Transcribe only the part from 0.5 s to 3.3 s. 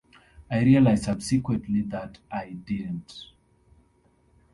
realised subsequently that I didn't.